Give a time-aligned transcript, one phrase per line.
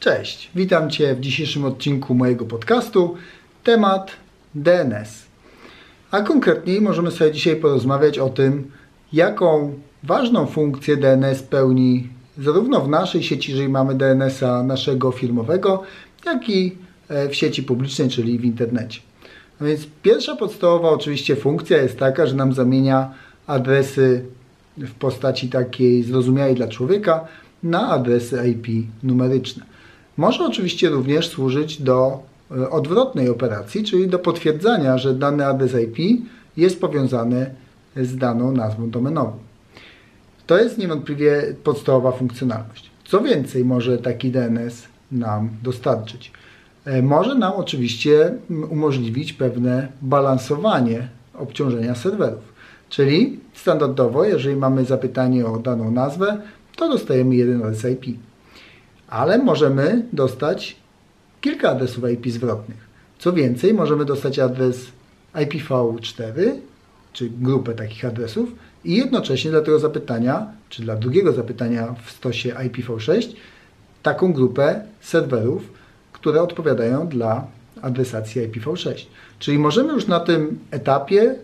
[0.00, 3.14] Cześć, witam Cię w dzisiejszym odcinku mojego podcastu.
[3.64, 4.10] Temat
[4.54, 5.26] DNS.
[6.10, 8.70] A konkretniej możemy sobie dzisiaj porozmawiać o tym,
[9.12, 12.08] jaką ważną funkcję DNS pełni
[12.38, 15.82] zarówno w naszej sieci, jeżeli mamy DNS-a naszego firmowego,
[16.26, 16.76] jak i
[17.08, 19.00] e, w sieci publicznej, czyli w internecie.
[19.60, 23.14] No więc pierwsza podstawowa oczywiście funkcja jest taka, że nam zamienia
[23.46, 24.24] adresy
[24.76, 27.24] w postaci takiej zrozumiałej dla człowieka
[27.62, 29.70] na adresy IP numeryczne.
[30.20, 36.26] Może oczywiście również służyć do e, odwrotnej operacji, czyli do potwierdzania, że dany adres IP
[36.56, 37.54] jest powiązany
[37.96, 39.32] z daną nazwą domenową.
[40.46, 42.90] To jest niewątpliwie podstawowa funkcjonalność.
[43.04, 46.32] Co więcej może taki DNS nam dostarczyć?
[46.84, 48.34] E, może nam oczywiście
[48.70, 52.52] umożliwić pewne balansowanie obciążenia serwerów.
[52.88, 56.38] Czyli standardowo, jeżeli mamy zapytanie o daną nazwę,
[56.76, 58.29] to dostajemy jeden adres IP.
[59.10, 60.76] Ale możemy dostać
[61.40, 62.90] kilka adresów IP zwrotnych.
[63.18, 64.86] Co więcej, możemy dostać adres
[65.34, 66.52] IPv4,
[67.12, 68.48] czy grupę takich adresów
[68.84, 73.34] i jednocześnie dla tego zapytania, czy dla drugiego zapytania w stosie IPv6,
[74.02, 75.62] taką grupę serwerów,
[76.12, 77.46] które odpowiadają dla
[77.82, 79.06] adresacji IPv6.
[79.38, 81.34] Czyli możemy już na tym etapie e,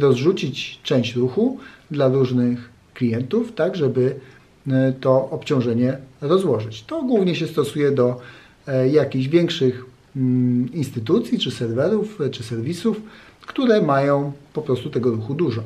[0.00, 1.58] rozrzucić część ruchu
[1.90, 4.14] dla różnych klientów, tak żeby
[5.00, 6.82] to obciążenie rozłożyć.
[6.82, 8.20] To głównie się stosuje do
[8.66, 9.84] e, jakichś większych
[10.16, 13.00] mm, instytucji, czy serwerów, czy serwisów,
[13.46, 15.62] które mają po prostu tego ruchu dużo.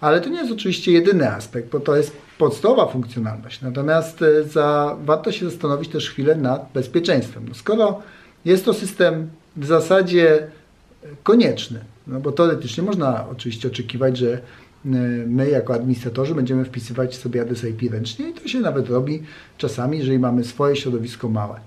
[0.00, 3.60] Ale to nie jest oczywiście jedyny aspekt, bo to jest podstawowa funkcjonalność.
[3.62, 7.44] Natomiast za, warto się zastanowić też chwilę nad bezpieczeństwem.
[7.48, 8.02] No skoro
[8.44, 10.48] jest to system w zasadzie
[11.22, 14.40] konieczny, no bo teoretycznie można oczywiście oczekiwać, że e,
[15.26, 19.22] my jako administratorzy będziemy wpisywać sobie adres IP ręcznie i to się nawet robi
[19.58, 21.60] czasami, jeżeli mamy swoje środowisko małe.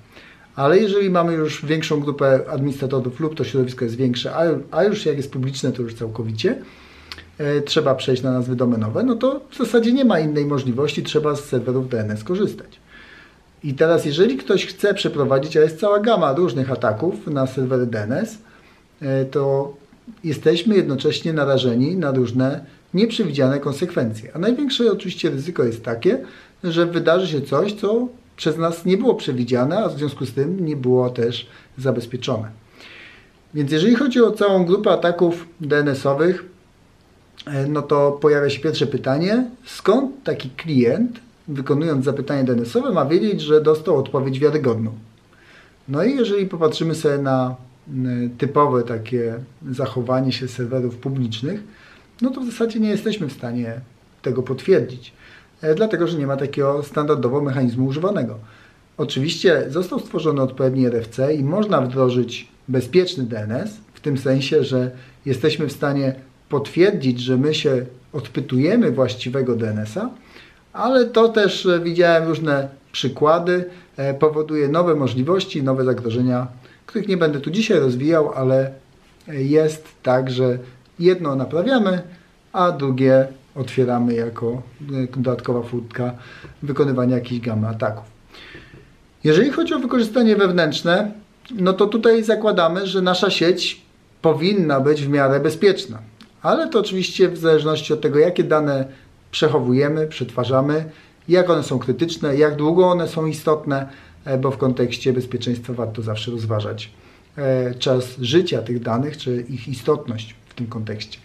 [0.55, 4.33] Ale jeżeli mamy już większą grupę administratorów lub to środowisko jest większe,
[4.71, 6.57] a już jak jest publiczne, to już całkowicie,
[7.37, 11.35] e, trzeba przejść na nazwy domenowe, no to w zasadzie nie ma innej możliwości, trzeba
[11.35, 12.79] z serwerów DNS korzystać.
[13.63, 18.37] I teraz, jeżeli ktoś chce przeprowadzić, a jest cała gama różnych ataków na serwery DNS,
[19.01, 19.73] e, to
[20.23, 24.31] jesteśmy jednocześnie narażeni na różne nieprzewidziane konsekwencje.
[24.35, 26.25] A największe oczywiście ryzyko jest takie,
[26.63, 28.07] że wydarzy się coś, co
[28.37, 31.47] przez nas nie było przewidziane, a w związku z tym nie było też
[31.77, 32.49] zabezpieczone.
[33.53, 36.45] Więc jeżeli chodzi o całą grupę ataków DNS-owych,
[37.45, 43.41] e, no to pojawia się pierwsze pytanie, skąd taki klient wykonując zapytanie DNS-owe, ma wiedzieć,
[43.41, 44.91] że dostał odpowiedź wiarygodną.
[45.87, 47.55] No i jeżeli popatrzymy sobie na
[48.37, 49.35] typowe takie
[49.71, 51.63] zachowanie się serwerów publicznych,
[52.21, 53.81] no to w zasadzie nie jesteśmy w stanie
[54.21, 55.13] tego potwierdzić,
[55.61, 58.37] e, dlatego że nie ma takiego standardowo mechanizmu używanego.
[58.97, 64.91] Oczywiście został stworzony odpowiedni RFC i można wdrożyć bezpieczny DNS, w tym sensie, że
[65.25, 66.15] jesteśmy w stanie
[66.49, 70.09] potwierdzić, że my się odpytujemy właściwego DNS-a,
[70.73, 73.65] ale to też e, widziałem różne przykłady,
[73.97, 76.47] e, powoduje nowe możliwości, nowe zagrożenia,
[76.85, 78.71] których nie będę tu dzisiaj rozwijał, ale
[79.27, 80.57] jest tak, że
[81.01, 82.01] jedno naprawiamy,
[82.53, 84.61] a drugie otwieramy jako
[85.17, 86.13] dodatkowa furtka
[86.63, 88.03] wykonywania jakichś gamy ataków.
[89.23, 91.11] Jeżeli chodzi o wykorzystanie wewnętrzne,
[91.55, 93.81] no to tutaj zakładamy, że nasza sieć
[94.21, 95.99] powinna być w miarę bezpieczna.
[96.41, 98.85] Ale to oczywiście w zależności od tego, jakie dane
[99.31, 100.85] przechowujemy, przetwarzamy,
[101.29, 103.89] jak one są krytyczne, jak długo one są istotne,
[104.25, 106.91] e, bo w kontekście bezpieczeństwa warto zawsze rozważać
[107.37, 111.19] e, czas życia tych danych, czy ich istotność w tym kontekście.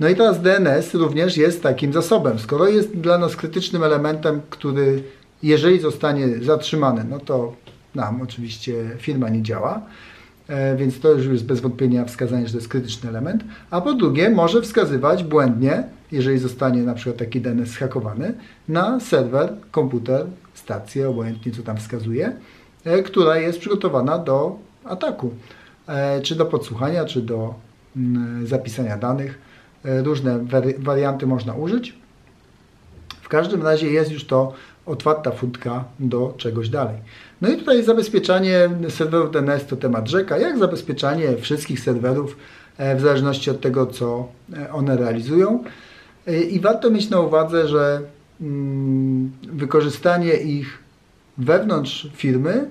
[0.00, 2.38] No i teraz DNS również jest takim zasobem.
[2.38, 5.02] Skoro jest dla nas krytycznym elementem, który
[5.42, 7.56] jeżeli zostanie zatrzymany, no to
[7.94, 9.82] nam oczywiście firma nie działa,
[10.48, 13.44] e, więc to już jest bez wątpienia wskazanie, że to jest krytyczny element.
[13.70, 18.34] A po drugie, może wskazywać błędnie jeżeli zostanie na przykład taki DNS zhakowany,
[18.68, 22.36] na serwer, komputer, stację, obojętnie co tam wskazuje,
[22.84, 25.30] e, która jest przygotowana do ataku,
[25.86, 27.54] e, czy do podsłuchania, czy do
[28.44, 29.38] zapisania danych.
[29.84, 30.38] E, różne
[30.78, 31.96] warianty można użyć.
[33.22, 34.52] W każdym razie jest już to
[34.86, 36.96] otwarta furtka do czegoś dalej.
[37.40, 42.36] No i tutaj zabezpieczanie serwerów DNS to temat rzeka, jak zabezpieczanie wszystkich serwerów
[42.78, 44.28] w zależności od tego, co
[44.72, 45.64] one realizują.
[46.50, 48.00] I warto mieć na uwadze, że
[48.40, 50.78] mm, wykorzystanie ich
[51.38, 52.68] wewnątrz firmy,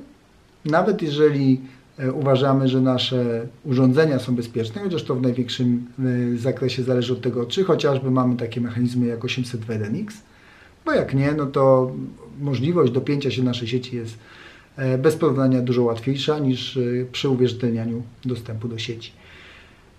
[0.66, 1.66] nawet jeżeli e,
[2.14, 5.86] uważamy, że nasze urządzenia są bezpieczne, chociaż to w największym
[6.34, 10.12] e, zakresie zależy od tego, czy chociażby mamy takie mechanizmy jak 801X,
[10.86, 11.92] bo jak nie, no to
[12.42, 14.18] możliwość dopięcia się naszej sieci jest
[14.78, 16.82] e, bez porównania dużo łatwiejsza niż e,
[17.12, 19.12] przy uwierzytelnianiu dostępu do sieci.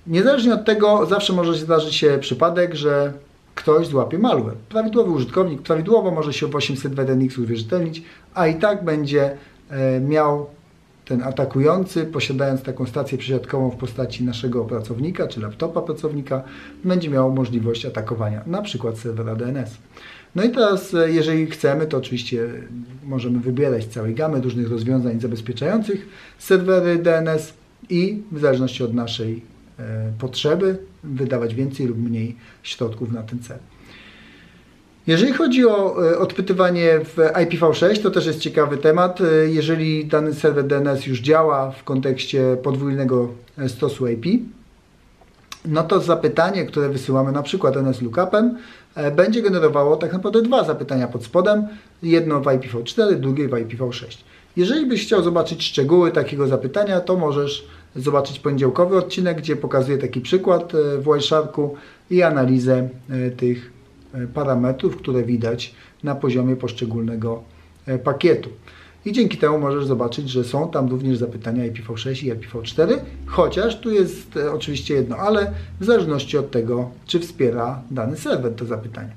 [0.06, 3.12] Niezależnie od tego, zawsze może zdarzyć się przypadek, że
[3.54, 4.56] ktoś złapie malware.
[4.68, 8.02] Prawidłowy użytkownik prawidłowo może się w 802.1x uwierzytelnić,
[8.34, 9.36] a i tak będzie
[9.70, 10.46] e, miał
[11.12, 16.42] ten atakujący, posiadając taką stację przesiadkową w postaci naszego pracownika czy laptopa pracownika,
[16.84, 19.70] będzie miał możliwość atakowania na przykład serwera DNS.
[20.34, 22.48] No i teraz, e, jeżeli chcemy, to oczywiście
[23.04, 27.52] możemy wybierać całej gamy różnych rozwiązań zabezpieczających serwery DNS
[27.90, 29.42] i w zależności od naszej
[29.78, 33.58] e, potrzeby wydawać więcej lub mniej środków na ten cel.
[35.06, 39.20] Jeżeli chodzi o e, odpytywanie w IPv6, to też jest ciekawy temat.
[39.20, 43.28] E, Jeżeli dany serwer DNS już działa w kontekście podwójnego
[43.58, 44.26] e, stosu IP,
[45.64, 48.58] no to zapytanie, które wysyłamy na przykład DNS lookupem,
[49.16, 51.66] będzie generowało tak naprawdę dwa zapytania pod spodem,
[52.02, 54.18] jedno w IPv4, drugie w IPv6.
[54.56, 57.66] Jeżeli byś chciał zobaczyć szczegóły takiego zapytania, to możesz
[57.96, 61.76] zobaczyć poniedziałkowy odcinek, gdzie pokazuję taki przykład w Wiresharku
[62.10, 62.88] i analizę
[63.36, 63.70] tych
[64.34, 67.42] parametrów, które widać na poziomie poszczególnego
[67.86, 68.50] e, pakietu.
[69.04, 73.90] I dzięki temu możesz zobaczyć, że są tam również zapytania IPv6 i IPv4, chociaż tu
[73.90, 79.10] jest e, oczywiście jedno ale, w zależności od tego, czy wspiera dany serwer to zapytanie.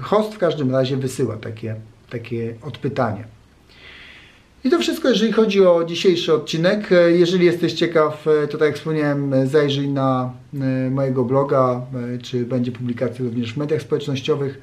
[0.00, 1.76] Host w każdym razie wysyła takie,
[2.10, 3.24] takie odpytanie.
[4.64, 6.92] I to wszystko, jeżeli chodzi o dzisiejszy odcinek.
[6.92, 10.32] E, Jeżeli jesteś ciekaw, e, to tak jak wspomniałem, e, zajrzyj na
[10.90, 11.86] mojego bloga,
[12.22, 14.62] czy będzie publikacja również w mediach społecznościowych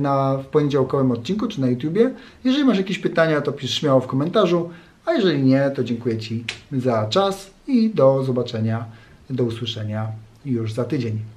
[0.00, 2.10] na, w poniedziałkowym odcinku, czy na YouTubie.
[2.44, 4.70] Jeżeli masz jakieś pytania, to pisz śmiało w komentarzu,
[5.06, 8.84] a jeżeli nie, to dziękuję Ci za czas i do zobaczenia,
[9.30, 10.06] do usłyszenia
[10.44, 11.35] już za tydzień.